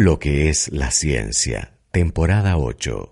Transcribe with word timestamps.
Lo 0.00 0.20
que 0.20 0.48
es 0.48 0.70
la 0.70 0.92
ciencia, 0.92 1.72
temporada 1.90 2.56
8. 2.56 3.08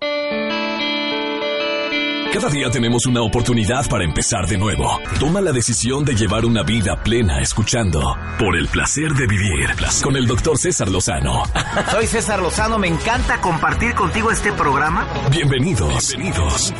Cada 2.33 2.49
día 2.49 2.69
tenemos 2.71 3.05
una 3.05 3.23
oportunidad 3.23 3.89
para 3.89 4.05
empezar 4.05 4.47
de 4.47 4.57
nuevo. 4.57 4.97
Toma 5.19 5.41
la 5.41 5.51
decisión 5.51 6.05
de 6.05 6.15
llevar 6.15 6.45
una 6.45 6.63
vida 6.63 7.03
plena 7.03 7.41
escuchando 7.41 8.15
Por 8.39 8.55
el 8.55 8.69
placer 8.69 9.11
de 9.11 9.27
vivir 9.27 9.67
con 10.01 10.15
el 10.15 10.27
doctor 10.27 10.57
César 10.57 10.87
Lozano. 10.87 11.43
Soy 11.91 12.07
César 12.07 12.41
Lozano, 12.41 12.79
me 12.79 12.87
encanta 12.87 13.41
compartir 13.41 13.93
contigo 13.93 14.31
este 14.31 14.53
programa. 14.53 15.09
Bienvenidos. 15.29 16.15
Bienvenidos. 16.15 16.73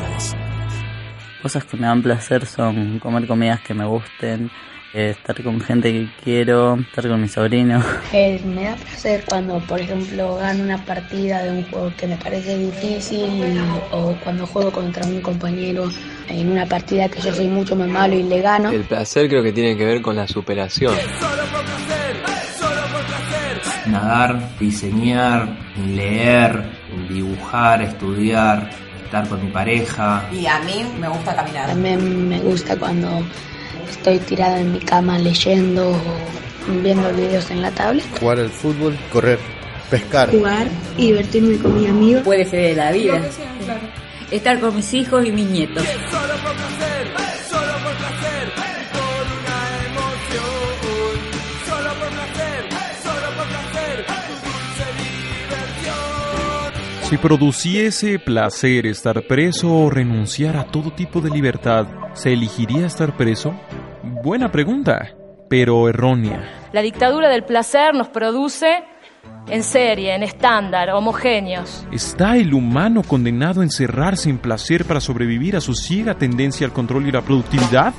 Cosas 1.42 1.66
que 1.66 1.76
me 1.76 1.86
dan 1.86 2.02
placer 2.02 2.46
son 2.46 3.00
comer 3.00 3.28
comidas 3.28 3.60
que 3.60 3.74
me 3.74 3.86
gusten, 3.86 4.50
estar 4.94 5.42
con 5.44 5.60
gente 5.60 5.92
que 5.92 6.10
quiero, 6.24 6.76
estar 6.76 7.08
con 7.08 7.22
mi 7.22 7.28
sobrino. 7.28 7.84
Eh, 8.14 8.42
me 8.46 8.64
da 8.64 8.76
placer 8.76 9.24
cuando, 9.28 9.60
por 9.60 9.80
ejemplo, 9.80 10.38
gano 10.38 10.64
una 10.64 10.84
partida 10.86 11.44
de 11.44 11.52
un 11.52 11.64
juego 11.70 11.92
que 11.98 12.08
me 12.08 12.16
parece 12.16 12.58
difícil 12.58 13.60
o 13.92 14.16
cuando 14.24 14.48
juego 14.48 14.72
contra 14.72 15.06
un 15.06 15.22
compañero 15.22 15.90
en 16.30 16.52
una 16.52 16.66
partida 16.66 17.10
que 17.10 17.22
yo 17.22 17.34
soy 17.34 17.48
mucho 17.48 17.76
más 17.76 17.88
malo 17.90 18.16
y 18.16 18.24
le 18.24 18.42
gano. 18.42 18.72
El 18.72 18.86
placer 18.86 19.28
creo 19.28 19.44
que 19.44 19.52
tiene 19.52 19.76
que 19.78 19.86
ver 19.86 20.02
con 20.02 20.16
la 20.16 20.28
superación. 20.28 20.96
Nadar, 23.88 24.58
diseñar, 24.60 25.58
leer, 25.94 26.64
dibujar, 27.10 27.82
estudiar, 27.82 28.70
estar 29.04 29.28
con 29.28 29.44
mi 29.44 29.52
pareja. 29.52 30.28
Y 30.32 30.46
a 30.46 30.60
mí 30.60 30.86
me 31.00 31.08
gusta 31.08 31.36
caminar. 31.36 31.68
También 31.68 32.30
me 32.30 32.40
gusta 32.40 32.78
cuando 32.78 33.22
estoy 33.92 34.20
tirada 34.20 34.60
en 34.60 34.74
mi 34.74 34.80
cama 34.80 35.18
leyendo 35.18 35.90
o 35.90 36.82
viendo 36.84 37.12
videos 37.14 37.50
en 37.52 37.62
la 37.62 37.72
tablet. 37.72 38.06
Jugar 38.20 38.40
al 38.40 38.50
fútbol, 38.50 38.98
correr, 39.12 39.40
pescar. 39.90 40.32
Jugar 40.32 40.68
y 40.98 41.08
divertirme 41.08 41.58
con 41.58 41.80
mis 41.80 41.90
amigos. 41.90 42.24
Puede 42.24 42.46
ser 42.46 42.62
de 42.62 42.76
la 42.76 42.92
vida. 42.92 43.22
Estar 44.32 44.60
con 44.60 44.76
mis 44.76 44.94
hijos 44.94 45.26
y 45.26 45.32
mis 45.32 45.48
nietos. 45.48 45.84
Si 57.10 57.16
produciese 57.16 58.20
placer 58.20 58.86
estar 58.86 59.26
preso 59.28 59.74
o 59.74 59.90
renunciar 59.90 60.58
a 60.58 60.66
todo 60.66 60.92
tipo 60.92 61.22
de 61.22 61.30
libertad, 61.30 61.88
¿se 62.14 62.34
elegiría 62.34 62.86
estar 62.86 63.16
preso? 63.16 63.58
Buena 64.10 64.52
pregunta, 64.52 65.14
pero 65.50 65.90
errónea. 65.90 66.70
La 66.72 66.82
dictadura 66.82 67.30
del 67.30 67.44
placer 67.44 67.94
nos 67.94 68.08
produce 68.08 68.84
en 69.48 69.64
serie, 69.64 70.16
en 70.16 70.24
estándar, 70.24 70.90
homogéneos. 70.92 71.86
¿Está 71.92 72.38
el 72.38 72.54
humano 72.54 73.04
condenado 73.04 73.62
a 73.62 73.64
encerrarse 73.64 74.30
en 74.30 74.38
placer 74.38 74.86
para 74.86 75.02
sobrevivir 75.02 75.56
a 75.56 75.62
su 75.62 75.74
ciega 75.74 76.16
tendencia 76.16 76.66
al 76.66 76.74
control 76.74 77.08
y 77.08 77.12
la 77.12 77.22
productividad? 77.22 77.94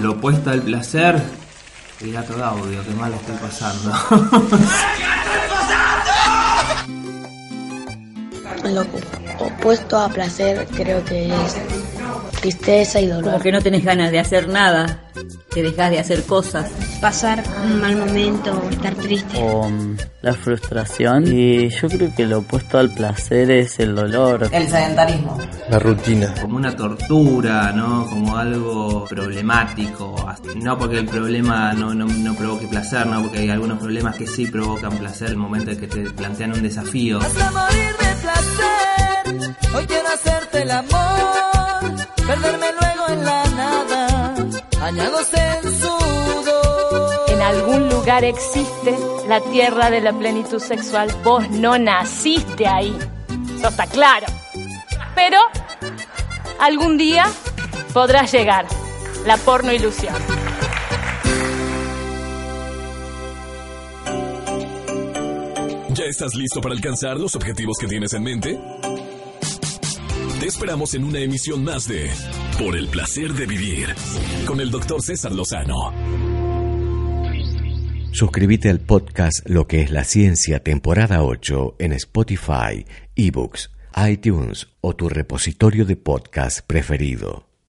Lo 0.00 0.12
opuesto 0.12 0.50
al 0.50 0.60
placer, 0.60 1.20
el 2.02 2.12
gato 2.12 2.34
de 2.34 2.42
audio, 2.42 2.84
que 2.84 2.90
mal 2.90 3.14
estoy 3.14 3.36
pasando. 3.36 3.92
Lo 8.74 8.86
opuesto 9.38 9.98
a 9.98 10.08
placer 10.08 10.66
creo 10.74 11.04
que 11.04 11.28
es 11.28 11.56
tristeza 12.40 13.00
y 13.00 13.06
dolor. 13.06 13.24
Como 13.32 13.42
que 13.42 13.52
no 13.52 13.62
tenés 13.62 13.84
ganas 13.84 14.10
de 14.10 14.18
hacer 14.18 14.48
nada, 14.48 15.03
que 15.52 15.62
dejas 15.62 15.90
de 15.90 15.98
hacer 15.98 16.22
cosas. 16.24 16.70
Pasar 17.00 17.42
un 17.64 17.80
mal 17.80 17.96
momento, 17.96 18.62
estar 18.70 18.94
triste. 18.94 19.38
O 19.42 19.66
um, 19.66 19.96
la 20.22 20.34
frustración. 20.34 21.26
Y 21.26 21.68
yo 21.68 21.88
creo 21.88 22.14
que 22.14 22.26
lo 22.26 22.38
opuesto 22.38 22.78
al 22.78 22.90
placer 22.90 23.50
es 23.50 23.78
el 23.78 23.94
dolor. 23.94 24.48
El 24.52 24.68
sedentarismo. 24.68 25.38
La 25.68 25.78
rutina. 25.78 26.34
Como 26.40 26.56
una 26.56 26.74
tortura, 26.74 27.72
¿no? 27.72 28.06
Como 28.06 28.36
algo 28.36 29.04
problemático. 29.06 30.14
No 30.56 30.78
porque 30.78 30.98
el 30.98 31.06
problema 31.06 31.72
no, 31.72 31.94
no, 31.94 32.06
no 32.06 32.34
provoque 32.34 32.66
placer, 32.66 33.06
¿no? 33.06 33.22
Porque 33.22 33.40
hay 33.40 33.50
algunos 33.50 33.78
problemas 33.78 34.16
que 34.16 34.26
sí 34.26 34.46
provocan 34.46 34.96
placer 34.98 35.30
el 35.30 35.36
momento 35.36 35.70
en 35.70 35.78
que 35.78 35.86
te 35.86 36.10
plantean 36.10 36.52
un 36.52 36.62
desafío. 36.62 37.18
Hasta 37.20 37.50
morir 37.50 37.92
de 37.92 38.14
placer, 38.22 39.56
hoy 39.74 39.86
quiero 39.86 40.08
hacerte 40.08 40.62
el 40.62 40.70
amor, 40.70 41.94
perderme 42.26 42.66
luego 42.80 43.08
en 43.08 43.24
la 43.24 43.43
nada, 44.92 45.04
añados 45.08 45.28
en 45.32 45.80
sudor. 45.80 47.24
En 47.28 47.42
algún 47.42 47.88
lugar 47.88 48.24
existe 48.24 48.96
la 49.28 49.40
tierra 49.40 49.90
de 49.90 50.00
la 50.00 50.12
plenitud 50.12 50.60
sexual. 50.60 51.08
Vos 51.22 51.48
no 51.50 51.78
naciste 51.78 52.66
ahí. 52.66 52.96
Eso 53.56 53.68
está 53.68 53.86
claro. 53.86 54.26
Pero 55.14 55.38
algún 56.60 56.98
día 56.98 57.26
podrás 57.92 58.32
llegar. 58.32 58.66
La 59.26 59.36
porno 59.38 59.72
ilusión. 59.72 60.14
¿Ya 65.94 66.04
estás 66.04 66.34
listo 66.34 66.60
para 66.60 66.74
alcanzar 66.74 67.18
los 67.18 67.34
objetivos 67.36 67.78
que 67.78 67.86
tienes 67.86 68.12
en 68.12 68.22
mente? 68.22 68.58
Te 70.40 70.46
esperamos 70.46 70.92
en 70.94 71.04
una 71.04 71.20
emisión 71.20 71.64
más 71.64 71.88
de 71.88 72.10
Por 72.58 72.76
el 72.76 72.88
placer 72.88 73.32
de 73.32 73.46
vivir 73.46 73.88
con 74.46 74.60
el 74.60 74.70
doctor 74.70 75.02
César 75.02 75.32
Lozano. 75.32 75.92
Suscríbete 78.12 78.70
al 78.70 78.80
podcast 78.80 79.48
Lo 79.48 79.66
que 79.66 79.82
es 79.82 79.90
la 79.90 80.04
ciencia, 80.04 80.60
temporada 80.60 81.24
8 81.24 81.76
en 81.80 81.92
Spotify, 81.94 82.86
eBooks, 83.16 83.70
iTunes 84.08 84.68
o 84.80 84.94
tu 84.94 85.08
repositorio 85.08 85.84
de 85.84 85.96
podcast 85.96 86.64
preferido. 86.64 87.53